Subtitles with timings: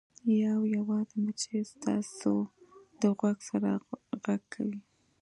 [0.43, 2.33] یو یوازې مچۍ ستاسو
[3.01, 3.69] د غوږ سره
[4.23, 4.79] غږ کوي